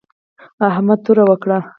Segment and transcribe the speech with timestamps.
[0.69, 1.59] احمد توره وکړه